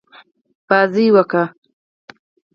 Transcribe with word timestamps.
لوبه 0.67 1.03
وکړي. 1.15 1.43